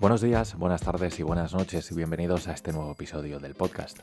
Buenos 0.00 0.20
días, 0.20 0.54
buenas 0.54 0.82
tardes 0.82 1.18
y 1.18 1.24
buenas 1.24 1.52
noches 1.54 1.90
y 1.90 1.94
bienvenidos 1.96 2.46
a 2.46 2.52
este 2.52 2.70
nuevo 2.72 2.92
episodio 2.92 3.40
del 3.40 3.56
podcast. 3.56 3.98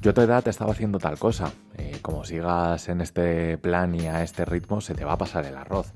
Yo 0.00 0.12
a 0.12 0.14
tu 0.14 0.22
edad 0.22 0.48
estaba 0.48 0.72
haciendo 0.72 0.98
tal 0.98 1.18
cosa. 1.18 1.52
Eh, 1.76 1.98
como 2.00 2.24
sigas 2.24 2.88
en 2.88 3.02
este 3.02 3.58
plan 3.58 3.94
y 3.94 4.06
a 4.06 4.22
este 4.22 4.46
ritmo, 4.46 4.80
se 4.80 4.94
te 4.94 5.04
va 5.04 5.12
a 5.12 5.18
pasar 5.18 5.44
el 5.44 5.58
arroz. 5.58 5.92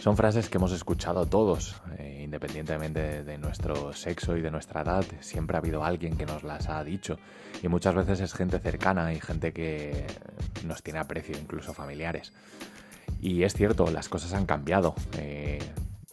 Son 0.00 0.16
frases 0.16 0.48
que 0.48 0.56
hemos 0.56 0.72
escuchado 0.72 1.26
todos, 1.26 1.82
eh, 1.98 2.22
independientemente 2.24 3.22
de 3.24 3.36
nuestro 3.36 3.92
sexo 3.92 4.38
y 4.38 4.40
de 4.40 4.50
nuestra 4.50 4.80
edad, 4.80 5.04
siempre 5.20 5.58
ha 5.58 5.60
habido 5.60 5.84
alguien 5.84 6.16
que 6.16 6.24
nos 6.24 6.42
las 6.42 6.70
ha 6.70 6.82
dicho. 6.82 7.18
Y 7.62 7.68
muchas 7.68 7.94
veces 7.94 8.20
es 8.20 8.32
gente 8.32 8.58
cercana 8.58 9.12
y 9.12 9.20
gente 9.20 9.52
que 9.52 10.06
nos 10.64 10.82
tiene 10.82 10.98
aprecio, 10.98 11.36
incluso 11.38 11.74
familiares. 11.74 12.32
Y 13.20 13.42
es 13.42 13.52
cierto, 13.52 13.90
las 13.90 14.08
cosas 14.08 14.32
han 14.32 14.46
cambiado. 14.46 14.94
Eh, 15.18 15.58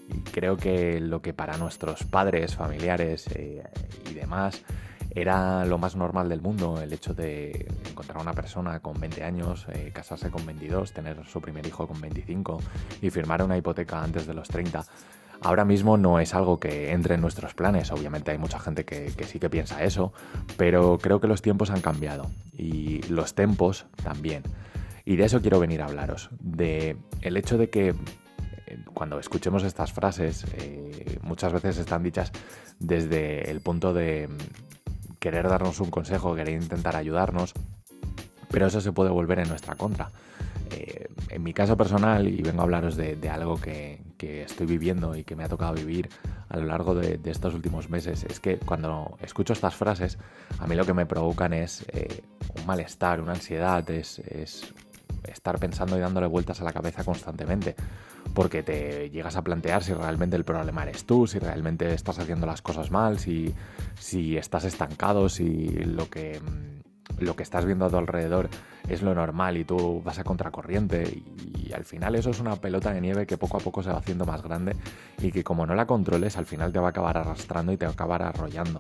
y 0.09 0.19
creo 0.21 0.57
que 0.57 0.99
lo 0.99 1.21
que 1.21 1.33
para 1.33 1.57
nuestros 1.57 2.03
padres, 2.03 2.55
familiares 2.55 3.27
eh, 3.35 3.63
y 4.09 4.13
demás 4.13 4.63
era 5.11 5.65
lo 5.65 5.77
más 5.77 5.95
normal 5.95 6.29
del 6.29 6.41
mundo, 6.41 6.79
el 6.81 6.93
hecho 6.93 7.13
de 7.13 7.67
encontrar 7.89 8.19
a 8.19 8.21
una 8.21 8.33
persona 8.33 8.79
con 8.79 8.99
20 8.99 9.23
años, 9.23 9.65
eh, 9.69 9.91
casarse 9.93 10.29
con 10.29 10.45
22, 10.45 10.93
tener 10.93 11.25
su 11.25 11.41
primer 11.41 11.65
hijo 11.65 11.87
con 11.87 11.99
25 11.99 12.59
y 13.01 13.09
firmar 13.09 13.43
una 13.43 13.57
hipoteca 13.57 14.03
antes 14.03 14.27
de 14.27 14.33
los 14.33 14.47
30. 14.47 14.85
Ahora 15.41 15.65
mismo 15.65 15.97
no 15.97 16.19
es 16.19 16.35
algo 16.35 16.59
que 16.59 16.91
entre 16.91 17.15
en 17.15 17.21
nuestros 17.21 17.53
planes, 17.53 17.91
obviamente 17.91 18.31
hay 18.31 18.37
mucha 18.37 18.59
gente 18.59 18.83
que, 18.85 19.13
que 19.15 19.23
sí 19.23 19.39
que 19.39 19.49
piensa 19.49 19.83
eso, 19.83 20.13
pero 20.57 20.99
creo 20.99 21.19
que 21.19 21.27
los 21.27 21.41
tiempos 21.41 21.69
han 21.69 21.81
cambiado 21.81 22.29
y 22.53 23.01
los 23.03 23.33
tempos 23.33 23.85
también. 24.03 24.43
Y 25.05 25.15
de 25.15 25.25
eso 25.25 25.41
quiero 25.41 25.59
venir 25.59 25.81
a 25.81 25.85
hablaros, 25.85 26.29
de 26.39 26.97
el 27.21 27.37
hecho 27.37 27.57
de 27.57 27.69
que 27.69 27.95
cuando 28.99 29.17
escuchemos 29.17 29.63
estas 29.63 29.93
frases, 29.93 30.45
eh, 30.57 31.19
muchas 31.21 31.53
veces 31.53 31.77
están 31.77 32.03
dichas 32.03 32.33
desde 32.79 33.49
el 33.49 33.61
punto 33.61 33.93
de 33.93 34.27
mm, 34.27 35.13
querer 35.19 35.47
darnos 35.47 35.79
un 35.79 35.89
consejo, 35.89 36.35
querer 36.35 36.61
intentar 36.61 36.97
ayudarnos, 36.97 37.53
pero 38.51 38.67
eso 38.67 38.81
se 38.81 38.91
puede 38.91 39.09
volver 39.09 39.39
en 39.39 39.47
nuestra 39.47 39.75
contra. 39.75 40.11
Eh, 40.71 41.07
en 41.29 41.41
mi 41.41 41.53
caso 41.53 41.77
personal, 41.77 42.27
y 42.27 42.41
vengo 42.41 42.59
a 42.59 42.63
hablaros 42.65 42.97
de, 42.97 43.17
algo 43.29 43.55
que, 43.61 44.01
estoy 44.19 44.67
viviendo 44.67 45.15
y 45.15 45.23
que 45.23 45.37
me 45.37 45.45
ha 45.45 45.47
tocado 45.47 45.75
vivir 45.75 46.09
a 46.49 46.57
lo 46.57 46.65
largo 46.65 46.93
de, 46.93 47.21
estos 47.23 47.53
últimos 47.53 47.89
meses, 47.89 48.25
es 48.25 48.41
que 48.41 48.57
cuando 48.57 49.17
escucho 49.21 49.53
estas 49.53 49.75
frases, 49.75 50.17
a 50.59 50.67
mí 50.67 50.75
lo 50.75 50.85
que 50.85 50.93
me 50.93 51.05
provocan 51.05 51.53
es 51.53 51.85
eh, 51.93 52.21
un 52.53 52.65
malestar, 52.65 53.21
una 53.21 53.31
ansiedad, 53.31 53.89
es 53.89 54.21
estar 55.31 55.59
pensando 55.59 55.97
y 55.97 56.01
dándole 56.01 56.27
vueltas 56.27 56.61
a 56.61 56.63
la 56.63 56.73
cabeza 56.73 57.03
constantemente, 57.03 57.75
porque 58.33 58.63
te 58.63 59.09
llegas 59.09 59.35
a 59.35 59.43
plantear 59.43 59.83
si 59.83 59.93
realmente 59.93 60.35
el 60.35 60.43
problema 60.43 60.83
eres 60.83 61.05
tú, 61.05 61.27
si 61.27 61.39
realmente 61.39 61.93
estás 61.93 62.19
haciendo 62.19 62.45
las 62.45 62.61
cosas 62.61 62.91
mal, 62.91 63.19
si, 63.19 63.53
si 63.99 64.37
estás 64.37 64.65
estancado, 64.65 65.29
si 65.29 65.69
lo 65.69 66.09
que, 66.09 66.39
mm, 66.39 67.23
lo 67.23 67.35
que 67.35 67.43
estás 67.43 67.65
viendo 67.65 67.85
a 67.85 67.89
tu 67.89 67.97
alrededor 67.97 68.49
es 68.87 69.01
lo 69.01 69.13
normal 69.13 69.57
y 69.57 69.65
tú 69.65 70.01
vas 70.03 70.19
a 70.19 70.23
contracorriente 70.23 71.03
y, 71.03 71.71
al 71.73 71.85
final 71.85 72.15
eso 72.15 72.31
es 72.31 72.39
una 72.39 72.55
pelota 72.55 72.91
de 72.91 72.99
nieve 72.99 73.27
que 73.27 73.37
poco 73.37 73.57
a 73.57 73.59
poco 73.59 73.83
se 73.83 73.91
va 73.91 73.99
haciendo 73.99 74.25
más 74.25 74.41
grande 74.41 74.75
y 75.21 75.31
que 75.31 75.43
como 75.43 75.67
no 75.67 75.75
la 75.75 75.85
controles 75.85 76.35
al 76.35 76.47
final 76.47 76.73
te 76.73 76.79
va 76.79 76.87
a 76.87 76.89
acabar 76.89 77.15
arrastrando 77.15 77.71
y 77.71 77.77
te 77.77 77.85
va 77.85 77.91
a 77.91 77.93
acabar 77.93 78.23
arrollando. 78.23 78.79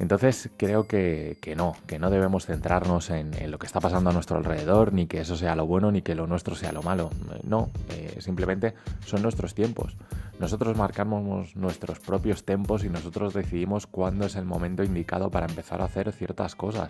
Entonces 0.00 0.48
creo 0.56 0.86
que, 0.86 1.36
no, 1.54 1.76
que 1.86 1.98
no 1.98 2.08
debemos 2.08 2.46
centrarnos 2.46 3.10
en, 3.10 3.50
lo 3.50 3.58
que 3.58 3.66
está 3.66 3.80
pasando 3.80 4.08
a 4.08 4.14
nuestro 4.14 4.38
alrededor, 4.38 4.94
ni 4.94 5.06
que 5.06 5.20
eso 5.20 5.36
sea 5.36 5.54
lo 5.54 5.66
bueno, 5.66 5.92
ni 5.92 6.00
que 6.00 6.14
lo 6.14 6.26
nuestro 6.26 6.54
sea 6.54 6.72
lo 6.72 6.82
malo. 6.82 7.10
No, 7.44 7.68
eh, 7.90 8.16
simplemente 8.18 8.72
son 9.04 9.20
nuestros 9.20 9.54
tiempos. 9.54 9.98
Nosotros 10.38 10.74
marcamos 10.74 11.54
nuestros 11.54 12.00
propios 12.00 12.46
tiempos 12.46 12.82
y 12.82 12.88
nosotros 12.88 13.34
decidimos 13.34 13.86
cuándo 13.86 14.24
es 14.24 14.36
el 14.36 14.46
momento 14.46 14.82
indicado 14.82 15.30
para 15.30 15.44
empezar 15.44 15.82
a 15.82 15.84
hacer 15.84 16.10
ciertas 16.12 16.54
cosas. 16.54 16.88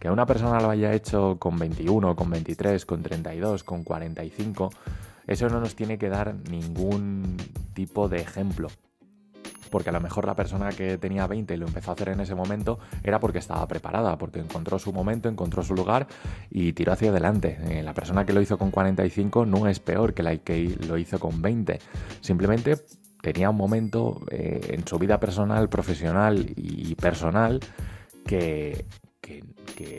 Que 0.00 0.10
una 0.10 0.26
persona 0.26 0.60
lo 0.60 0.68
haya 0.68 0.92
hecho 0.94 1.36
con 1.38 1.60
21, 1.60 2.16
con 2.16 2.28
23, 2.28 2.84
con 2.86 3.04
32, 3.04 3.62
con 3.62 3.84
45, 3.84 4.70
eso 5.28 5.48
no 5.48 5.60
nos 5.60 5.76
tiene 5.76 5.96
que 5.96 6.08
dar 6.08 6.34
ningún 6.50 7.36
tipo 7.72 8.08
de 8.08 8.20
ejemplo 8.20 8.68
porque 9.68 9.90
a 9.90 9.92
lo 9.92 10.00
mejor 10.00 10.26
la 10.26 10.34
persona 10.34 10.70
que 10.70 10.98
tenía 10.98 11.26
20 11.26 11.54
y 11.54 11.56
lo 11.56 11.66
empezó 11.66 11.90
a 11.90 11.94
hacer 11.94 12.10
en 12.10 12.20
ese 12.20 12.34
momento 12.34 12.78
era 13.02 13.20
porque 13.20 13.38
estaba 13.38 13.66
preparada, 13.66 14.18
porque 14.18 14.40
encontró 14.40 14.78
su 14.78 14.92
momento, 14.92 15.28
encontró 15.28 15.62
su 15.62 15.74
lugar 15.74 16.06
y 16.50 16.72
tiró 16.72 16.92
hacia 16.92 17.10
adelante. 17.10 17.58
Eh, 17.68 17.82
la 17.82 17.94
persona 17.94 18.24
que 18.24 18.32
lo 18.32 18.40
hizo 18.40 18.58
con 18.58 18.70
45 18.70 19.46
no 19.46 19.66
es 19.68 19.80
peor 19.80 20.14
que 20.14 20.22
la 20.22 20.36
que 20.36 20.76
lo 20.86 20.98
hizo 20.98 21.18
con 21.18 21.42
20. 21.42 21.78
Simplemente 22.20 22.76
tenía 23.22 23.50
un 23.50 23.56
momento 23.56 24.20
eh, 24.30 24.60
en 24.70 24.86
su 24.86 24.98
vida 24.98 25.18
personal, 25.18 25.68
profesional 25.68 26.52
y 26.56 26.94
personal 26.94 27.60
que, 28.24 28.84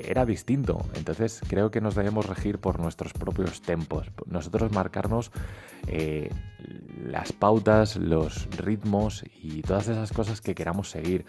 era 0.08 0.26
distinto. 0.26 0.86
Entonces 0.96 1.42
creo 1.48 1.72
que 1.72 1.82
nos 1.82 1.96
debemos 1.96 2.26
regir 2.26 2.60
por 2.60 2.80
nuestros 2.80 3.14
propios 3.14 3.62
tempos. 3.62 4.12
Nosotros 4.26 4.72
marcarnos 4.72 5.32
eh, 5.88 6.30
las 7.06 7.32
pautas, 7.34 7.96
los 7.96 8.48
ritmos 8.58 9.24
y 9.42 9.62
todas 9.62 9.88
esas 9.88 10.12
cosas 10.12 10.42
que 10.42 10.56
queramos 10.56 10.90
seguir. 10.90 11.26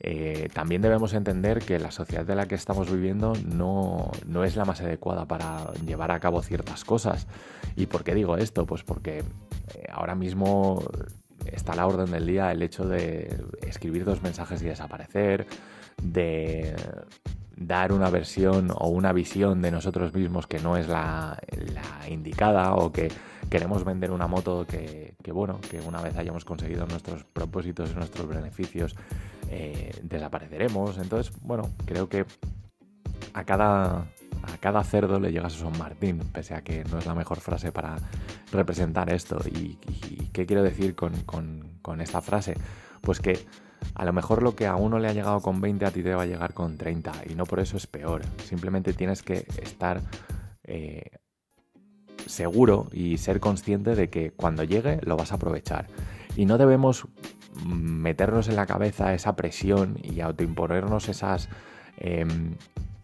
Eh, 0.00 0.48
también 0.52 0.82
debemos 0.82 1.14
entender 1.14 1.60
que 1.60 1.78
la 1.78 1.92
sociedad 1.92 2.24
de 2.24 2.34
la 2.34 2.48
que 2.48 2.56
estamos 2.56 2.90
viviendo 2.90 3.34
no, 3.46 4.10
no, 4.26 4.42
es 4.42 4.56
la 4.56 4.64
más 4.64 4.80
adecuada 4.80 5.26
para 5.26 5.72
llevar 5.86 6.10
a 6.10 6.18
cabo 6.18 6.42
ciertas 6.42 6.84
cosas. 6.84 7.28
¿Y 7.76 7.86
por 7.86 8.02
qué 8.02 8.14
digo 8.14 8.36
esto? 8.36 8.66
Pues 8.66 8.82
porque 8.82 9.18
eh, 9.18 9.24
ahora 9.92 10.16
mismo 10.16 10.82
está 11.46 11.72
a 11.72 11.76
la 11.76 11.86
orden 11.86 12.10
del 12.10 12.26
día 12.26 12.50
el 12.50 12.62
hecho 12.62 12.86
de 12.86 13.44
escribir 13.62 14.04
dos 14.04 14.22
mensajes 14.22 14.62
y 14.62 14.66
desaparecer, 14.66 15.46
de 16.02 16.74
dar 17.56 17.92
una 17.92 18.10
versión 18.10 18.72
o 18.74 18.88
una 18.88 19.12
visión 19.12 19.62
de 19.62 19.70
nosotros 19.70 20.12
mismos 20.14 20.46
que 20.46 20.58
no 20.58 20.76
es 20.76 20.88
la, 20.88 21.38
indicada 22.08 22.74
o 22.74 22.92
que 22.92 23.10
queremos 23.52 23.84
vender 23.84 24.10
una 24.12 24.26
moto 24.26 24.66
que, 24.66 25.14
bueno, 25.30 25.60
que 25.60 25.78
una 25.82 26.00
vez 26.00 26.16
hayamos 26.16 26.42
conseguido 26.42 26.86
nuestros 26.86 27.24
propósitos 27.24 27.90
y 27.90 27.94
nuestros 27.94 28.26
beneficios 28.26 28.96
eh, 29.50 29.94
desapareceremos. 30.02 30.96
Entonces, 30.96 31.34
bueno, 31.42 31.68
creo 31.84 32.08
que 32.08 32.24
a 33.34 33.44
cada, 33.44 34.06
a 34.42 34.58
cada 34.58 34.82
cerdo 34.84 35.20
le 35.20 35.32
llega 35.32 35.50
su 35.50 35.64
San 35.64 35.78
Martín, 35.78 36.20
pese 36.32 36.54
a 36.54 36.62
que 36.62 36.82
no 36.84 36.96
es 36.96 37.04
la 37.04 37.14
mejor 37.14 37.40
frase 37.40 37.72
para 37.72 37.96
representar 38.52 39.12
esto. 39.12 39.38
¿Y, 39.44 39.76
qué 40.32 40.46
quiero 40.46 40.62
decir 40.62 40.94
con, 40.94 41.12
con 41.82 42.00
esta 42.00 42.22
frase? 42.22 42.54
Pues 43.02 43.20
que 43.20 43.38
a 43.94 44.06
lo 44.06 44.14
mejor 44.14 44.42
lo 44.42 44.56
que 44.56 44.66
a 44.66 44.76
uno 44.76 44.98
le 44.98 45.08
ha 45.08 45.12
llegado 45.12 45.40
con 45.40 45.60
20 45.60 45.84
a 45.84 45.90
ti 45.90 46.02
te 46.02 46.14
va 46.14 46.22
a 46.22 46.26
llegar 46.26 46.54
con 46.54 46.78
30 46.78 47.12
y 47.28 47.34
no 47.34 47.44
por 47.44 47.60
eso 47.60 47.76
es 47.76 47.86
peor. 47.86 48.22
Simplemente 48.42 48.94
tienes 48.94 49.22
que 49.22 49.44
estar 49.60 50.00
eh, 50.64 51.18
seguro 52.32 52.88
y 52.92 53.18
ser 53.18 53.40
consciente 53.40 53.94
de 53.94 54.10
que 54.10 54.30
cuando 54.30 54.64
llegue 54.64 55.00
lo 55.02 55.16
vas 55.16 55.32
a 55.32 55.36
aprovechar. 55.36 55.86
Y 56.36 56.46
no 56.46 56.58
debemos 56.58 57.06
meternos 57.64 58.48
en 58.48 58.56
la 58.56 58.66
cabeza 58.66 59.14
esa 59.14 59.36
presión 59.36 59.98
y 60.02 60.20
autoimponernos 60.20 61.08
esas 61.08 61.48
em, 61.98 62.54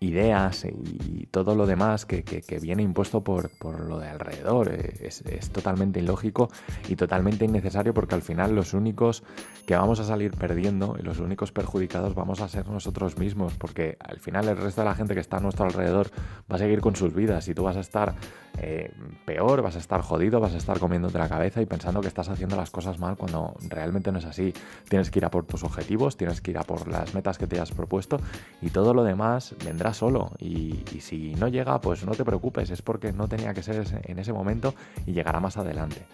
ideas 0.01 0.65
y 0.65 1.27
todo 1.27 1.55
lo 1.55 1.67
demás 1.67 2.07
que, 2.07 2.23
viene 2.61 2.83
impuesto 2.83 3.23
por, 3.23 3.51
lo 3.81 3.99
de 3.99 4.09
alrededor. 4.09 4.71
Es, 4.71 5.23
totalmente 5.53 6.01
ilógico 6.01 6.51
y 6.89 6.97
totalmente 6.97 7.45
innecesario 7.45 7.95
porque 7.95 8.15
al 8.15 8.23
final 8.23 8.55
los 8.55 8.75
únicos 8.75 9.25
que 9.67 9.75
vamos 9.75 10.01
a 10.01 10.05
salir 10.05 10.33
perdiendo 10.33 10.97
y 10.99 11.03
los 11.03 11.19
únicos 11.19 11.53
perjudicados 11.53 12.15
vamos 12.15 12.41
a 12.41 12.49
ser 12.49 12.69
nosotros 12.69 13.19
mismos 13.19 13.55
porque 13.55 13.97
al 14.01 14.21
final 14.21 14.49
el 14.49 14.57
resto 14.57 14.83
de 14.83 14.87
la 14.87 14.95
gente 14.95 15.15
que 15.15 15.21
está 15.21 15.39
a 15.39 15.41
nuestro 15.41 15.65
alrededor 15.65 16.11
va 16.51 16.57
a 16.57 16.59
seguir 16.59 16.81
con 16.81 16.97
sus 16.97 17.15
vidas 17.15 17.49
y 17.49 17.55
tú 17.55 17.65
vas 17.65 17.77
a 17.77 17.81
estar 17.81 18.15
eh, 18.61 18.93
peor, 19.25 19.63
vas 19.63 19.77
a 19.77 19.79
estar 19.79 20.01
jodido, 20.01 20.41
vas 20.41 20.55
a 20.55 20.57
estar 20.57 20.79
comiéndote 20.79 21.19
la 21.19 21.29
cabeza 21.29 21.61
y 21.63 21.67
pensando 21.67 22.01
que 22.01 22.09
estás 22.09 22.29
haciendo 22.29 22.57
las 22.57 22.71
cosas 22.71 22.99
mal 22.99 23.17
cuando 23.17 23.55
realmente 23.69 24.11
no 24.11 24.19
es 24.19 24.25
así. 24.25 24.53
Tienes 24.89 25.11
que 25.11 25.21
ir 25.21 25.25
a 25.25 25.31
por 25.31 25.45
tus 25.45 25.65
objetivos, 25.65 26.17
tienes 26.17 26.41
que 26.41 26.51
ir 26.51 26.59
a 26.59 26.63
por 26.63 26.89
las 26.89 27.15
metas 27.15 27.39
que 27.39 27.47
te 27.47 27.61
has 27.61 27.71
propuesto 27.71 28.19
y 28.61 28.71
todo 28.71 28.95
lo 28.95 29.05
demás 29.05 29.55
vendrá 29.65 29.88
solo. 29.93 30.33
Y, 30.39 30.85
y 30.95 31.01
si 31.01 31.35
no 31.35 31.49
llega, 31.49 31.81
pues 31.81 32.05
no 32.05 32.13
te 32.13 32.25
preocupes, 32.25 32.71
es 32.71 32.83
porque 32.83 33.13
no 33.13 33.29
tenía 33.29 33.55
que 33.55 33.63
ser 33.63 33.85
en 34.05 34.19
ese 34.19 34.33
momento 34.33 34.75
y 35.07 35.13
llegará 35.13 35.41
más 35.41 35.57
adelante. 35.57 36.07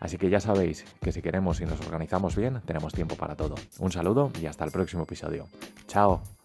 Así 0.00 0.18
que 0.18 0.28
ya 0.28 0.40
sabéis 0.40 0.84
que 1.00 1.12
si 1.12 1.22
queremos 1.22 1.60
y 1.60 1.64
nos 1.64 1.80
organizamos 1.80 2.36
bien, 2.36 2.60
tenemos 2.66 2.92
tiempo 2.92 3.16
para 3.16 3.34
todo. 3.34 3.54
Un 3.78 3.92
saludo 3.92 4.30
y 4.40 4.46
hasta 4.46 4.64
el 4.64 4.70
próximo 4.70 5.04
episodio. 5.04 5.46
Chao. 5.86 6.35